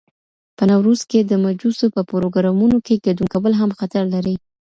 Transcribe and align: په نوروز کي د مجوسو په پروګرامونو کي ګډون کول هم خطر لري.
په 0.57 0.63
نوروز 0.71 1.01
کي 1.09 1.19
د 1.23 1.31
مجوسو 1.45 1.85
په 1.95 2.01
پروګرامونو 2.11 2.77
کي 2.85 2.95
ګډون 3.05 3.27
کول 3.33 3.53
هم 3.59 3.69
خطر 3.79 4.03
لري. 4.13 4.35